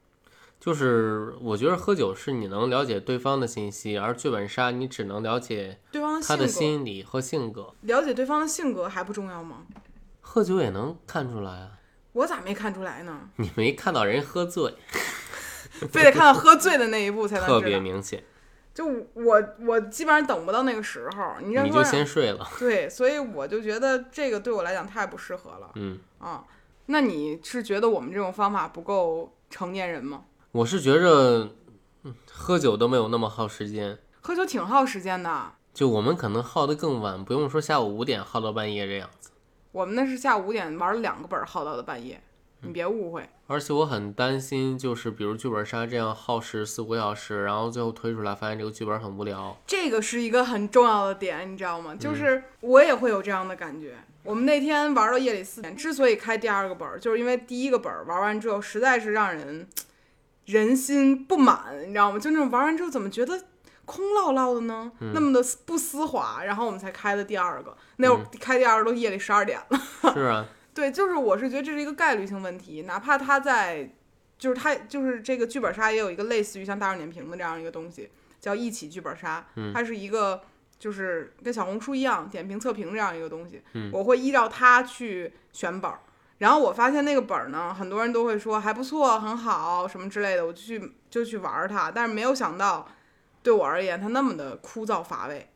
[0.60, 7.74] 就是我觉得喝酒是你能了解对方的信息，而剧本杀你只能了解对方他的，心理和性格。
[7.82, 9.66] 了解对方的性格还不重要吗？
[10.22, 11.72] 喝酒也能看出来啊，
[12.12, 13.28] 我咋没看出来呢？
[13.36, 14.74] 你没看到人喝醉，
[15.92, 17.60] 非得看到喝醉的那一步才能特。
[17.60, 18.24] 别明显，
[18.74, 22.44] 就我我基本上等不到那个时候，你就先睡了。
[22.58, 26.44] 对，所以我就觉得这个对我来讲太不适合了嗯，啊。
[26.86, 30.24] 那你是觉得我们这种方法不够成年人吗？
[30.52, 31.48] 我是觉着，
[32.02, 33.96] 嗯喝酒都没有那么耗时间。
[34.20, 39.30] 喝酒挺耗时间的，就我们可能耗得更晚，不用说下午五点耗到半夜这样子。
[39.72, 42.22] 我们那是下午五点玩了两个本儿，耗到的半夜，
[42.66, 43.28] 你别误会。
[43.46, 49.56] 而且我很担心，就是比如剧本杀这样耗时四五个小时，然后最后推出来发现这个剧本很无聊。
[49.66, 51.94] 这个是一个很重要的点，你知道吗？
[51.94, 53.96] 就是我也会有这样的感觉。
[54.22, 59.68] 我们那天玩到夜里四点，之所以开第二个本儿，就是因为第一个本儿玩完之后，实在是让人
[60.46, 62.18] 人心不满，你知道吗？
[62.18, 63.38] 就那种玩完之后怎么觉得
[63.84, 64.90] 空落落的呢？
[65.12, 67.76] 那么的不丝滑，然后我们才开的第二个。
[67.96, 70.12] 那会儿开第二个都夜里十二点了。
[70.14, 73.88] 是啊，对，就是我是觉得这是一个概率性问题，哪怕他在，
[74.36, 78.10] 就是他就是这个剧本杀也有一个类似于像大众点评的这样一个东西，
[78.40, 80.42] 叫一起剧本杀，它是一个
[80.78, 86.00] 就是跟小红书一样点评测评这样一个东西，我会依照它去选本儿。
[86.38, 91.92] 然后我发现那个本儿呢，很多人都会说还不错，很好什么之类的，我就去就去玩儿它。
[91.92, 92.88] 但是没有想到，
[93.42, 95.48] 对我而言，它那么的枯燥乏味。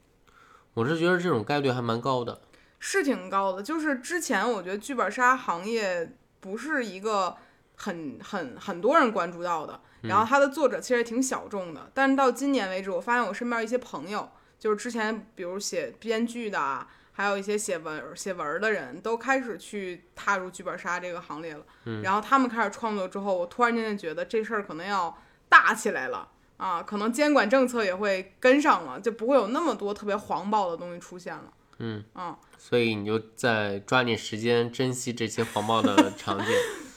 [0.75, 2.41] 我是觉得这种概率还蛮高的。
[2.79, 7.37] 是挺高的，就是之前我觉得剧本杀行业不是一个
[7.77, 21.65] 很很很多人关注到的，然后它的作者其实也挺小众的，但是到今年为止，我发现我身边一些朋友，就是之前比如写编剧的啊，还有一些写文写文儿的人都开始去踏入剧本杀这个行列了，
[22.03, 25.17] 然后他们开始创作之后，我突然间就觉得这事儿可能要
[25.49, 26.29] 大起来了。
[26.59, 31.45] 啊，可能监管政策也会跟上了，就不会有那么多特别黄暴的东西出现了。
[31.79, 36.47] 嗯嗯，所以你就在抓紧时间珍惜这些黄暴的 场景。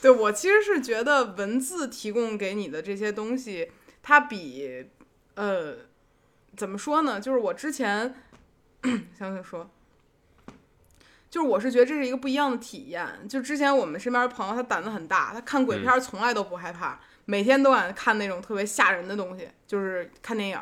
[0.01, 3.71] 对我其实是觉得文字提供给你的这些东西，
[4.01, 4.87] 它比
[5.35, 5.75] 呃
[6.57, 7.21] 怎么说呢？
[7.21, 8.15] 就是我之前
[9.17, 9.69] 想想说，
[11.29, 13.07] 就是我是觉得这是一个不一样的体验。
[13.29, 16.99] 就之前我们身边的朋友，他胆子很大，他看鬼片从来都不害怕，
[17.31, 20.59] 每天都敢看那种特别吓人的东西，就是看电影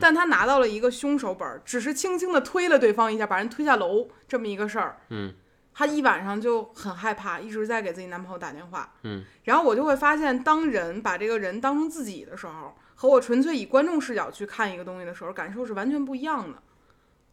[0.00, 5.32] 但他拿到了一个凶手本儿，只是轻轻的推了对方一下，把人推下楼这么一个事儿，嗯
[5.72, 8.92] 他一晚上就很害怕，一直在给自己男朋友打电话。
[9.04, 16.60] 嗯然后我就会发现，当人把这个人当成自己的时候，和我纯粹以观众视角去看一个东西的时候，感受是完全不一样的。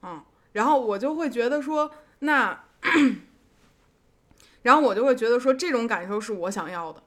[0.03, 2.65] 嗯，然后我就会觉得说，那，
[4.61, 7.01] 然后我就会觉得说，这种感受是我想要的。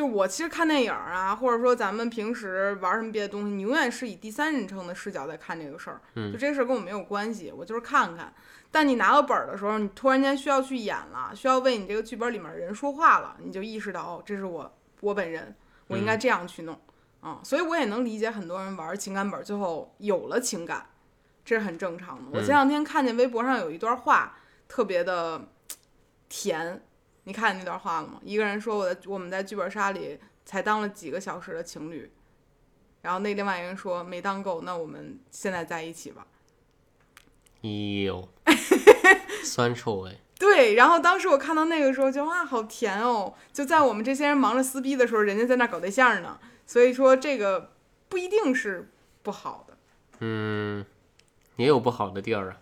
[0.00, 6.00] 就我其实看电影啊，或者说咱们平时玩什么别的东西，你永远是以第三人称的视角在看这个事儿。
[6.14, 8.32] 嗯就这个事儿跟我没有关系，我就是看看。
[8.70, 15.54] 但你拿到本儿的时候，你突然间需要去演了，需要为你这个剧本里面人说话了，你就意识到哦，这是我我本人，
[15.88, 16.80] 我应该这样去弄
[17.20, 20.86] 啊、所以我也能理解很多人玩情感本儿最后有了情感，
[21.44, 22.30] 这是很正常的。
[22.32, 25.46] 我前两天看见微博上有一段话，特别的
[26.30, 26.82] 甜，
[27.30, 28.20] 你看那段话了吗？
[28.24, 32.10] 一个人说我在我们在剧本杀里才当了几个小时的情侣，
[33.02, 36.26] 然后那另外一个人说没当够，那我们现在在一起吧。
[37.60, 38.28] 哟，
[39.44, 40.18] 酸臭味。
[40.40, 43.32] 对，然后当时我看到那个时候就哇，好甜哦！
[43.52, 46.36] 就在我们这些人忙着撕逼的时候，人家在那搞对象呢。
[46.66, 47.70] 所以说这个
[48.08, 48.90] 不一定是
[49.22, 49.76] 不好的。
[50.18, 50.84] 嗯，
[51.54, 52.58] 也有不好的地儿啊。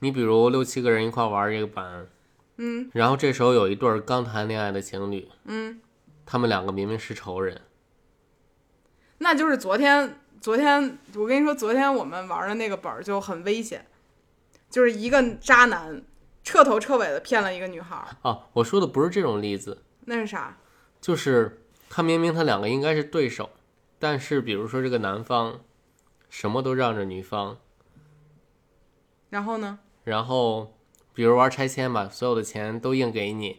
[0.00, 2.08] 你比如六七个人一块玩这个版，
[2.58, 2.88] 嗯。
[2.92, 5.80] 然后这时候有一对儿刚谈恋爱的情侣，嗯，
[6.26, 7.62] 他们两个明明是仇人，
[9.18, 13.86] 那就是昨天，昨天我跟你说，昨天我们玩的那个本儿就很危险，
[14.70, 16.02] 就是一个渣男
[16.44, 18.06] 彻头彻尾的骗了一个女孩儿。
[18.22, 20.56] 哦，我说的不是这种例子，那是啥？
[21.00, 23.50] 就是他明明他两个应该是对手，
[23.98, 25.60] 但是比如说这个男方
[26.28, 27.58] 什么都让着女方，
[29.30, 29.78] 然后呢？
[30.04, 30.77] 然后
[31.18, 33.58] 比如玩拆迁吧，所有的钱都硬给你，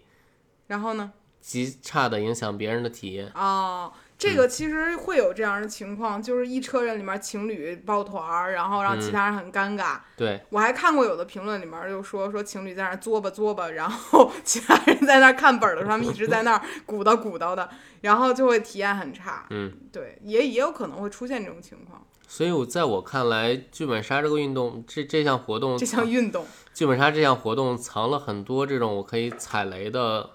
[0.68, 1.12] 然后呢？
[1.42, 3.30] 极差的影响别人的体验。
[3.36, 9.98] 哦，这个其实会有这样的情况，就是一车人里面情侣抱团儿，然后让其他人很尴尬。
[10.16, 17.70] 对，我还看过有的评论里面就说说情侣在那儿作吧作吧，然后其他人在那儿看本儿的时候，他们一直在那儿鼓捣鼓捣的，
[18.00, 19.46] 然后就会体验很差。
[19.50, 22.08] 嗯，对，也也有可能会出现这种情况。
[22.30, 30.30] 所以我在我看来，剧本杀这个运动，这这项活动，这项运动，剧本杀这项活动藏了很多这种我可以踩雷的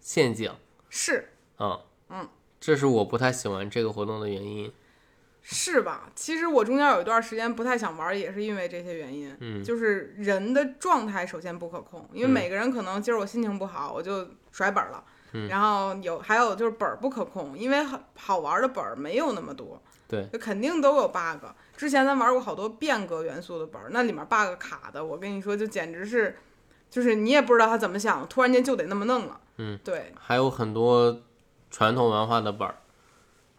[0.00, 0.52] 陷阱。
[0.90, 1.28] 是
[1.60, 4.72] 嗯嗯，这是我不太喜欢这个活动的原因。
[5.42, 6.10] 是吧？
[6.16, 9.32] 其实我中间有一段时间不太想玩，也是因为这些原因。
[9.38, 15.04] 嗯就是人的状态首先不可控，因为嗯每个人可能今儿我心情不好，我就甩本儿了。
[15.34, 21.44] 嗯然后有还有就是本儿不可控，因为好好玩的本儿没有那么多，对，就肯定都有 bug。
[21.76, 26.36] 之前咱玩过好多变革元素的本儿，那里面 bug 卡的，我跟你说就简直是，
[26.88, 29.40] 就是你也不知道他怎么想，突然间就得那么弄了。
[29.58, 31.22] 嗯，对还有很多
[31.70, 32.76] 传统文化的本儿，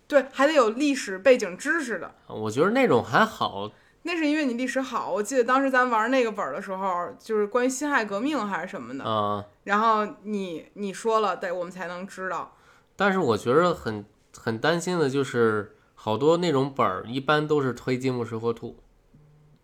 [0.08, 2.16] 对，还得有历史背景知识的。
[2.28, 3.72] 我觉得那种还好。
[4.04, 12.56] 那是因为你历史好，我记得当时咱玩那个本儿的时候，就是关于辛亥革命还是什么的，嗯、然后你你说了，对，我们才能知道。
[12.96, 14.06] 但是我觉得很
[14.38, 18.78] 很担心的就是，好多那种本儿一般都是推金木水火土，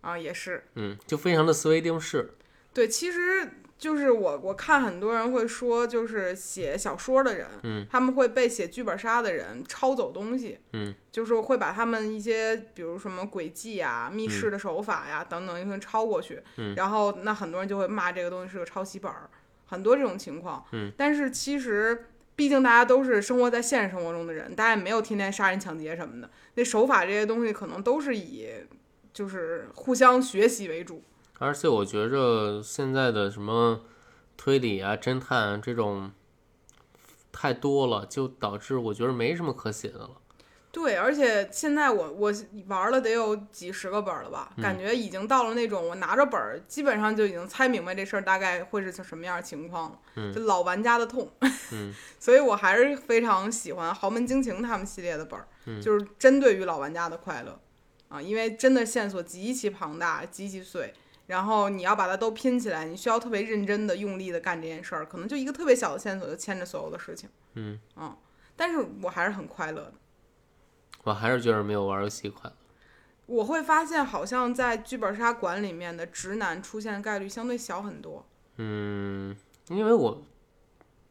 [0.00, 2.34] 啊，也是，嗯，就非常的思维定式。
[2.74, 16.74] 对，其实就是我我看很多人会说，就是写小说的人，嗯，他们会被写剧本杀的人抄走东西，嗯，就是会把他们一些比如什么诡计呀、密室的手法呀、等等一些抄过去，嗯。
[16.74, 19.30] 然后那很多人就会骂这个东西是个抄袭本儿，
[19.66, 22.08] 很多这种情况，嗯，但是其实。
[22.36, 28.48] 毕竟大家都是生活在现实生活中的人，大家也没有天天杀人抢劫什么的，那手法这些东西可能都是以
[29.12, 31.02] 就是互相学习为主。
[31.38, 33.82] 而且我觉着现在的什么
[34.36, 36.10] 推理啊、侦探这种
[37.30, 40.10] 太多了，就导致我觉得没什么可写的了。
[40.74, 42.34] 对，而且现在我我
[42.66, 51.30] 玩了得有几十个本儿了吧，嗯感觉已经到了那种我拿着本儿，基本上就已经猜明白这事儿大概会是什么样的情况了，嗯就老玩家的痛。
[51.70, 57.60] 嗯 所以我还是非常喜欢豪门惊情他们系列的本儿，嗯就是针对于老玩家的快乐
[58.08, 60.92] 啊，因为真的线索极其庞大，极其碎。
[61.26, 67.30] 然后你要把它都拼起来，你需要特别认真的、用力的干这件事儿，可能就一个特别小的线索就牵着所有的事情。
[67.54, 67.78] 嗯，
[68.56, 69.94] 但是我还是很快乐的。
[71.04, 72.56] 我还是觉得没有玩游戏快乐。
[73.26, 78.26] 我会发现，好像在剧本杀馆里面的直男出现概率相对小很多。
[78.56, 79.34] 嗯，
[79.68, 80.22] 因为我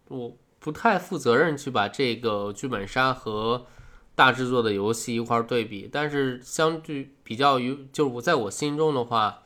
[0.09, 3.65] 我不太负责任去把这个剧本杀和
[4.13, 9.41] 大制作的游戏一块儿对比，但是相对比较于，就是我在我心中的话，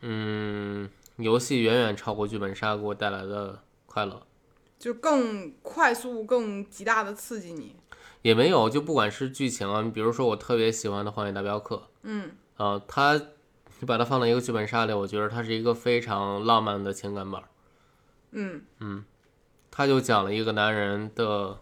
[0.00, 4.26] 嗯，游戏远远超过剧本杀给我带来的快乐。
[4.78, 7.76] 就更快速、更极大的刺激你。
[8.26, 13.14] 也没有，就不管是剧情啊，比如说我特别喜欢的《荒野大镖客》，嗯，呃，它
[13.78, 17.40] 你把它放到一个剧本杀里，我觉得它是一个非常浪漫的情感本
[18.32, 18.62] 嗯。
[18.80, 19.04] 嗯
[19.70, 21.60] 他就讲了一个男人的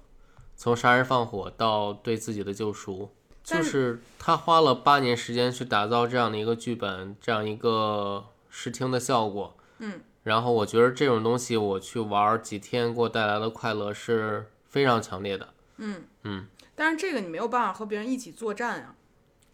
[0.57, 3.11] 从杀人放火到对自己的救赎，
[3.42, 9.55] 就是是他花了八年时间去打造这样的一个剧本，这样一个视听的效果。
[9.81, 15.48] 嗯，然后我觉得这种东西我去玩儿几天给我带来的快乐是非常强烈的。
[15.79, 18.94] 嗯嗯，但是这个你没有办法和别人一起作战啊，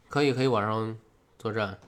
[0.09, 0.99] 可以可以晚上
[1.39, 1.79] 作战，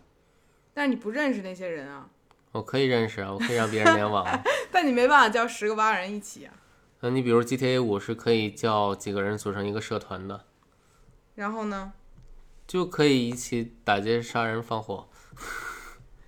[0.75, 2.09] 但是你不认识那些人啊，
[2.53, 4.27] 我可以认识啊，我可以让别人联网。
[4.71, 6.55] 但你没办法叫十个八个人一起啊。
[7.01, 10.45] 那你比如 GTA 五是可以叫几个人组成一个社团的，
[11.35, 11.92] 然后呢，
[12.66, 15.09] 就可以一起打劫、杀人、放火。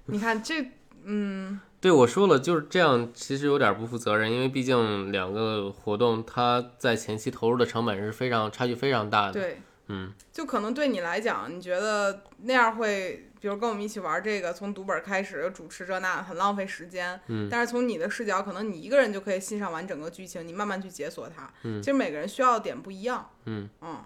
[0.06, 0.70] 你看这，
[1.04, 9.32] 嗯，对我说了，就是这样，其实有点不负责任，因为毕竟两个活动它在前期投入的成本是非常差距非常大的。
[9.34, 17.20] 对，嗯，就可能对你来讲，你觉得那样会，比如跟我们一起玩这个，从读本开始主持这那，很浪费时间。
[17.26, 21.52] 嗯但是从你的视角，可能你一个人就可以欣赏完整个剧情，你慢慢去解锁它。
[21.64, 23.28] 嗯其实每个人需要的点不一样。
[23.44, 23.98] 嗯嗯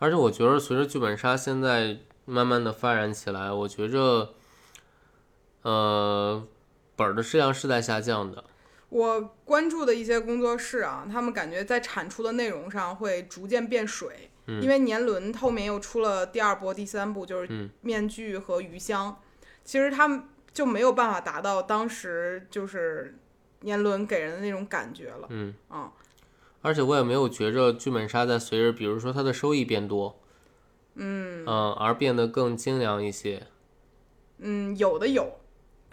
[0.00, 4.34] 而且我觉得随着剧本杀现在慢慢的发展起来，我觉着，
[5.62, 6.44] 呃，
[6.96, 8.44] 本儿的质量是在下降的。
[8.88, 19.18] 我关注的一些工作室啊，他们感觉在产出的内容上会逐渐变水，嗯因为年轮后面又出了第二波、第三部，就是嗯面具和鱼香，
[19.64, 23.16] 其实他们就没有办法达到当时就是
[23.60, 25.26] 年轮给人的那种感觉了。
[25.30, 25.90] 嗯啊，
[26.60, 30.20] 而且我也没有觉着剧本杀在随着，比如说它的收益变多，
[30.96, 33.46] 嗯嗯、而变得更精良一些。
[34.36, 35.40] 嗯，有的有，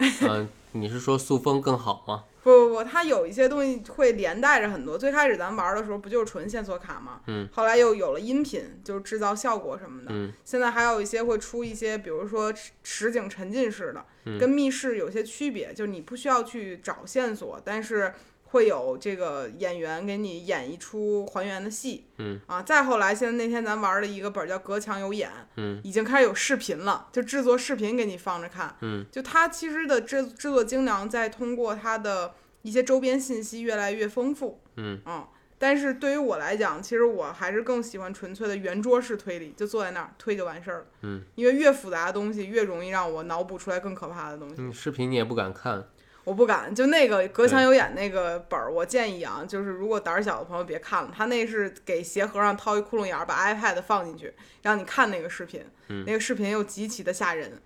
[0.26, 2.24] 嗯、你是说塑封更好吗？
[2.42, 4.96] 不不不，它有一些东西会连带着很多。
[4.96, 7.20] 最开始咱玩的时候不就是纯线索卡吗？
[7.26, 7.46] 嗯。
[7.52, 10.06] 后来又有了音频，就是制造效果什么的。
[10.10, 18.14] 嗯现在还有一些会出一些，比如说实实景沉浸式的，嗯跟密室有些区别，就是你不需要去找线索，但是
[18.50, 22.04] 会有这个演员给你演一出还原的戏。
[22.18, 28.76] 嗯啊，再后来，现在那天咱玩了一个本儿叫《隔墙有眼》，嗯已经开始有视频了，就制作视频给你放着看。
[28.80, 34.60] 嗯就它其实的制制作精良，在通过它的一些周边信息越来越丰富。
[34.76, 35.28] 嗯啊
[35.62, 40.86] 但是对于我来讲，其实我还是更喜欢纯粹的圆桌式推理，就坐在那儿推就完事儿了。
[41.02, 44.54] 嗯，因为越复杂的东西，越容易让我脑补出来更可怕的东西。
[44.56, 45.86] 嗯，视频你也不敢看。
[46.24, 57.60] 我不敢，就那个隔墙有眼那个本儿，我建议啊，就是如果胆儿小的朋友别看了，他那是给鞋盒上掏一窟窿眼儿，把 iPad 放进去，让你看那个视频，嗯那个视频又极其的吓人。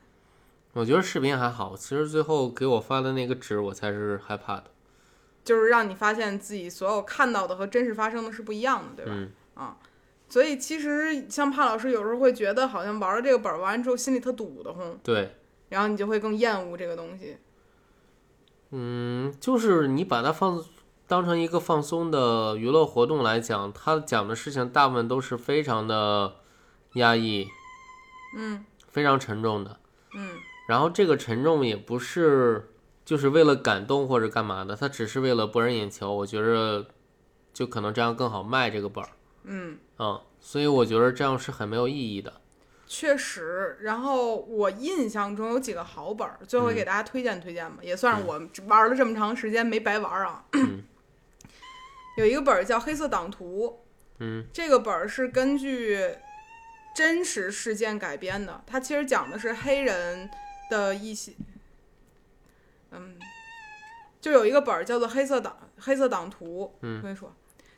[0.72, 4.64] 我觉得视频还好，其实最后给我发的那个纸，我才是害怕的。
[5.44, 9.12] 就是让你发现自己所有看到的和真实发生的是不一样的，对吧？
[9.56, 9.76] 嗯
[10.26, 15.32] 所以其实像帕老师有时候会觉得，好像玩了这个本儿完之后心里特堵得慌，对，
[15.68, 17.36] 然后你就会更厌恶这个东西。
[18.76, 20.60] 嗯，就是你把它放
[21.06, 26.34] 当成一个放松的娱乐活动来讲，它讲的事情大部分都是非常的
[26.94, 27.46] 压抑，
[28.36, 29.78] 嗯非常沉重的。
[30.12, 30.30] 嗯
[30.66, 32.72] 然后这个沉重也不是
[33.04, 36.12] 就是为了感动或者干嘛的，他只是为了博人眼球。
[36.12, 36.86] 我觉着
[37.52, 39.10] 就可能这样更好卖这个本儿，
[39.44, 42.40] 嗯，嗯，所以我觉得这样是很没有意义的。
[42.86, 43.76] 确实。
[43.80, 50.44] 然后我印象中有几个好本儿，最后给大家推荐推荐吧，也算是我玩了这么长时间没白玩啊。
[52.16, 53.66] 有一个本儿叫《黑色党徒》，
[54.20, 55.98] 嗯这个本儿是根据
[56.94, 60.30] 真实事件改编的，它其实讲的是黑人
[60.70, 61.32] 的一些，
[62.92, 63.18] 嗯，
[64.20, 67.34] 就有一个本儿叫做《黑色党黑色党徒》，嗯我跟你说，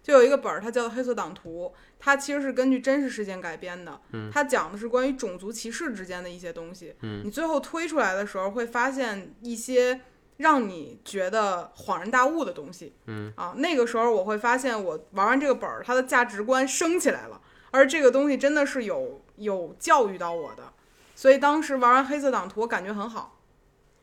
[0.06, 10.00] 就有一个本儿，它叫做《黑色党徒》，它其实是根据真实事件改编的，嗯它讲的是关于种族歧视之间的一些东西，嗯你最后推出来的时候会发现一些。
[10.38, 17.40] 让你觉得恍然大悟的东西，嗯啊，那个时候我会发现，我玩完这个本儿，它的价值观升起来了，
[17.70, 20.74] 而这个东西真的是有有教育到我的，
[21.14, 23.35] 所以当时玩完黑色党徒，我感觉很好。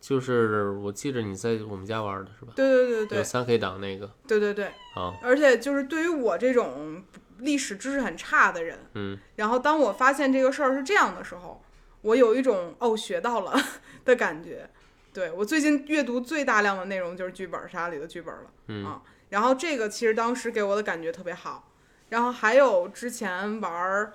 [0.04, 2.52] 就是我记着你在我们家玩的是吧？
[2.58, 4.12] 对对对有对三 K 档那个。
[4.28, 7.02] 对对对，啊，而且就是对于我这种
[7.38, 9.18] 历史知识很差的人，嗯。
[9.38, 11.64] 然后当我发现这个事儿是这样的时候，
[12.02, 13.58] 我有一种哦学到了
[14.04, 14.70] 的感觉。
[15.14, 18.52] 对我最近阅读最大量的内容就是剧本杀里的剧本了。
[18.68, 18.86] 嗯。
[18.86, 21.72] 啊，然后这个其实当时给我的感觉特别好，
[22.10, 24.12] 然后还有之前玩儿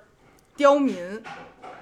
[0.55, 1.23] 刁民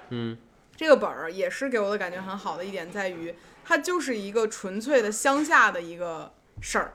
[0.08, 0.38] 嗯。
[0.74, 3.34] 这个本儿也是给我的感觉很好的一点在于，
[3.68, 6.94] 它就是一个纯粹的乡下的一个事儿，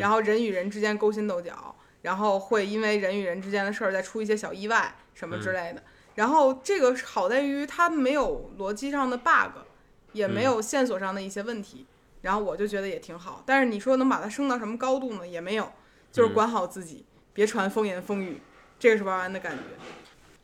[0.00, 5.82] 然后人与人之间勾心斗角，然后会因为人与人之间的事儿再出一些小意外什么之类的。
[6.14, 9.66] 然后这个好在于它没有逻辑上的 bug，
[10.12, 11.86] 也没有线索上的一些问题，
[12.22, 13.42] 然后我就觉得也挺好。
[13.44, 15.28] 但是你说能把它升到什么高度呢？
[15.28, 15.70] 也没有，
[16.10, 17.04] 就是管好自己，
[17.34, 18.40] 别传风言风语，
[18.78, 19.62] 这个是玩完的感觉。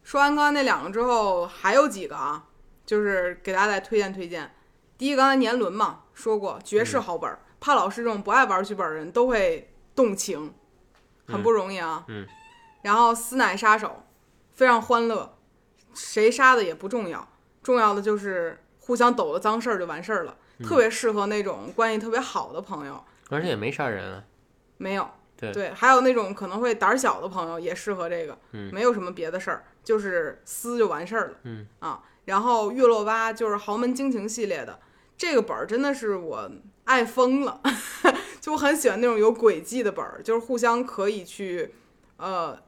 [0.05, 2.45] 说完刚才那两个之后，还有几个啊，
[2.85, 4.55] 就是给大家再推荐推荐。
[5.01, 10.53] 第一个刚才年轮嘛，说过绝世好本儿，怕老师这种不爱玩剧本的人都会动情，
[11.27, 12.05] 很不容易啊。
[12.09, 12.27] 嗯。
[12.83, 14.05] 然后司奶杀手，
[14.53, 15.39] 非常欢乐，
[15.95, 17.27] 谁杀的也不重要，
[17.63, 23.03] 重要的就是互相抖了脏事儿就完事儿了，特别适合那种关系特别好的朋友。
[23.31, 24.23] 而且也没杀人啊。
[24.77, 25.09] 没有。
[25.35, 31.37] 对对，还有那种可能会胆儿小的朋友也适合这个，嗯没有什么别的事儿，就是撕就完事儿了。
[31.45, 34.79] 嗯啊，然后月落蛙就是豪门惊情系列的
[35.21, 36.51] 这个本儿，真的是我
[36.85, 37.61] 爱疯了，
[38.41, 41.75] 就我很喜欢那种有轨迹的本儿，就是互相可以去
[42.17, 42.59] 呃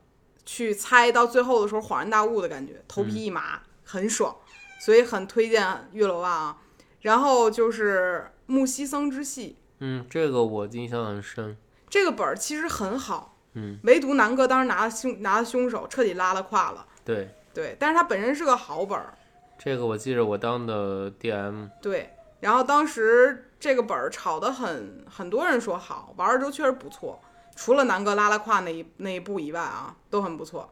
[0.45, 4.37] 去猜到最后的时候恍然大悟的感觉，头皮一麻，很爽，
[4.79, 6.59] 所以很推荐月落蛙啊。
[7.01, 11.57] 然后就是木西僧之戏，嗯，这个我印象很深。
[11.89, 16.87] 这个本儿其实很好，嗯，唯独南哥当时拿了凶拿了凶手，彻底拉了胯了。
[17.03, 19.15] 对，对，但是他本身是个好本儿，
[19.59, 21.71] 这个我记着我当的 DM。
[21.81, 22.11] 对。
[22.43, 27.21] 然后当时这个本儿炒得很，很多人说好，玩儿之后确实不错。
[27.55, 30.69] 除了南哥拉拉胯那一那一步以外啊，都很不错。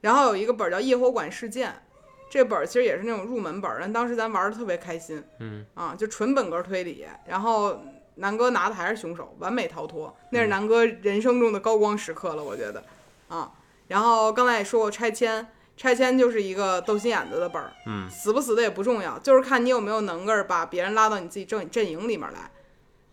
[0.00, 1.70] 然后有一个本儿叫《夜火馆事件》，
[2.30, 7.04] 这本儿其实也是那种入门本儿，但当时咱玩的特别开心，嗯啊，就纯本格推理。
[7.26, 7.80] 然后
[8.14, 12.84] 南哥拿的还是凶手，完美逃脱，那是南哥人生中的高光时刻了，我觉得
[13.28, 13.50] 啊。
[13.88, 15.44] 然后刚才也说过拆迁，
[15.76, 22.50] 拆迁就是一个斗心眼子的本儿，嗯死不死的也不重要，就是看你有没有能个儿把别人拉到你自己阵阵营里面来。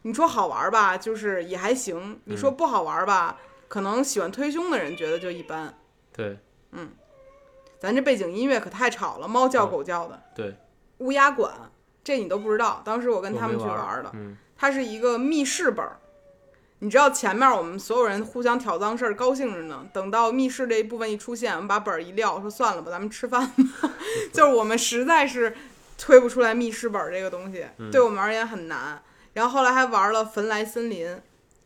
[0.04, 3.38] 你说好玩吧，就是也还行；你说不好玩吧，
[3.68, 5.74] 可能喜欢推凶的人觉得就一般。
[6.12, 6.40] 对
[6.72, 6.90] 嗯
[7.80, 10.22] 咱这背景音乐可太吵了，猫叫狗叫的。
[10.36, 10.56] 对，
[11.00, 11.54] 乌鸦馆，
[12.04, 14.12] 这你都不知道，当时我跟他们去玩的。
[14.14, 15.98] 嗯它是一个密室本儿。
[16.84, 19.86] 你知道前面我们所有人互相挑脏事儿，高兴着呢。
[19.94, 23.92] 等到密室这一部分一出现，我们把本儿一撂，说算了吧，咱们吃饭吧。
[24.34, 25.56] 就是我们实在是
[25.96, 29.00] 推不出来密室本儿这个东西，嗯对我们而言很难。
[29.34, 31.08] 然后后来还玩了《坟来森林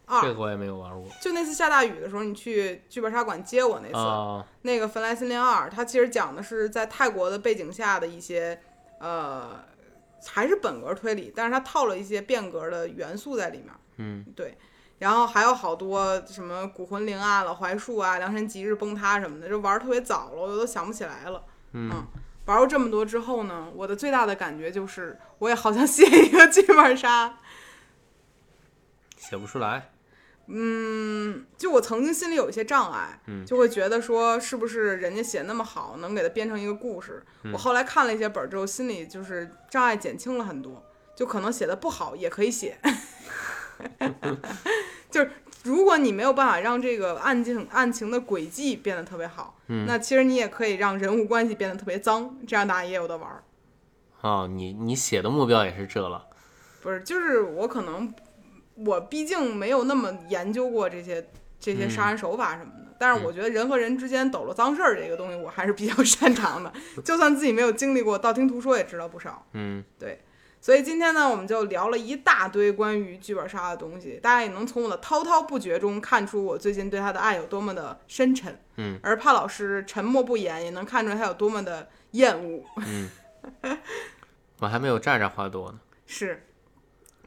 [0.05, 1.09] 二》这个我也没有玩过。
[1.21, 8.59] 就那次下大雨的时候，你去剧本杀馆接我那次，啊，那个《坟来森林二》，它其实讲的是在泰国的背景下的一些，
[8.99, 9.63] 呃，
[10.27, 13.69] 还是本格推理，但是它套了一些变革的元素在里面。
[13.97, 14.57] 嗯对，
[14.99, 21.43] 然后还有好多什么古魂灵啊、老槐树啊、良辰吉日崩塌什么的，就玩儿特别早了，我都想不起来了。
[21.73, 21.91] 嗯
[22.45, 27.39] 玩过这么多之后呢，我的最大的感觉就是，我也好想 写一个剧本杀。
[29.17, 29.89] 写不出来。
[30.47, 37.25] 嗯就我曾经心里有一些障碍，嗯就会觉得说是不是人家写那么好，能给它编成一个故事。
[37.51, 40.85] 我后来看了一些本儿之后，心里就是障碍减轻了很多，
[41.15, 42.77] 就可能写的不好也可以写。
[45.11, 45.31] 就是
[45.63, 53.43] 如果你没有办法让这个案情案情的轨迹变得特别好，嗯那其实你也可以让人物关系变得特别脏，这样大家也有的玩儿。
[54.21, 56.27] 哦，你你写的目标也是这了。
[56.81, 58.13] 不是，就是我可能
[58.75, 61.27] 我毕竟没有那么研究过这些
[61.59, 66.71] 这些杀人手法什么的，但是我觉得人和人之间抖了脏事儿这个东西，我还是比较 擅长的。
[67.03, 69.45] 就算自己没有经历过，道听途说也知道不少。
[69.53, 69.83] 嗯
[70.65, 78.59] 所以今天呢，我们就聊了一大堆关于剧本杀的东西，大家也能从我的滔滔不绝中看出我最近对他的爱有多么的深沉。
[78.77, 82.63] 嗯，而帕老师沉默不言，也能看出来他有多么的厌恶。
[82.77, 83.07] 嗯
[84.57, 85.79] 我还没有炸炸话多呢。
[86.07, 86.47] 是，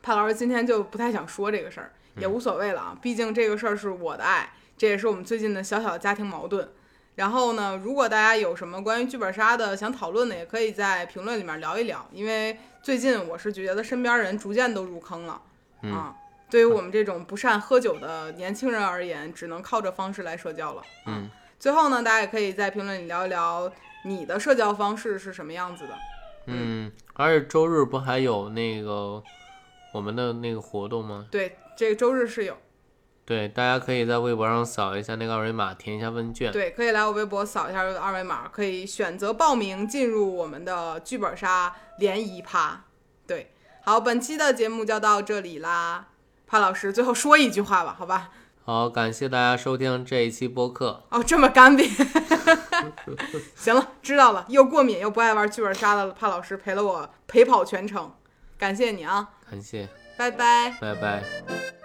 [0.02, 6.68] 帕老师今天就不太想说这个事儿，也无所谓了啊，毕竟这个事儿是我的爱，这也是我们最近的小小的家庭矛盾。
[7.14, 12.58] 然后呢，如果大家有什么关于剧本杀的想讨论的，也可以在评论里面聊一聊，因为
[12.88, 15.42] 最近我是觉得身边人逐渐都入坑了、
[15.82, 16.16] 嗯啊。
[16.48, 20.80] 对于我们这种不善喝酒的年轻人而言，只能靠着方式来社交了。
[20.80, 23.70] 啊嗯，最后呢，大家也可以在评论里聊一聊
[24.06, 25.94] 你的社交方式是什么样子的。
[26.46, 29.22] 嗯，而且周日不还有那个
[29.92, 31.26] 我们的那个活动吗？
[31.30, 32.56] 对，这个周日是有。
[33.28, 36.50] 对，大家可以在微博上扫一下那个二维码，填一下问卷。
[36.50, 42.84] 对，可以来我微博扫一下二维码，可以选择报名进入我们的剧本杀联谊趴。
[43.26, 43.52] 对，
[43.84, 46.06] 好，本期的节目就到这里啦。
[46.46, 48.30] 潘老师最后说一句话吧，好吧？
[48.64, 51.04] 好，感谢大家收听这一期播客。
[51.10, 51.86] 哦，这么干瘪。
[53.54, 54.46] 行了，知道了。
[54.48, 58.10] 又过敏又不爱玩剧本杀的潘老师陪了我陪跑全程。
[58.56, 60.74] 感谢你啊，感谢，拜拜。
[60.80, 61.77] 拜拜。